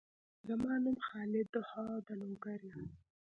[0.47, 2.83] زما نوم خالد دهاو د لوګر یم